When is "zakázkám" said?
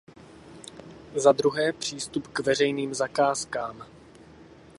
2.93-3.85